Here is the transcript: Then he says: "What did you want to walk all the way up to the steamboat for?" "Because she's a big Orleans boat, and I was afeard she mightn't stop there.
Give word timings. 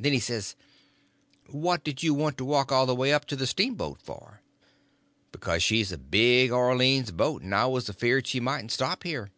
Then 0.00 0.12
he 0.12 0.18
says: 0.18 0.56
"What 1.46 1.84
did 1.84 2.02
you 2.02 2.12
want 2.12 2.36
to 2.38 2.44
walk 2.44 2.72
all 2.72 2.86
the 2.86 2.92
way 2.96 3.12
up 3.12 3.24
to 3.26 3.36
the 3.36 3.46
steamboat 3.46 4.02
for?" 4.02 4.40
"Because 5.30 5.62
she's 5.62 5.92
a 5.92 5.96
big 5.96 6.50
Orleans 6.50 7.12
boat, 7.12 7.42
and 7.42 7.54
I 7.54 7.66
was 7.66 7.88
afeard 7.88 8.26
she 8.26 8.40
mightn't 8.40 8.72
stop 8.72 9.04
there. 9.04 9.30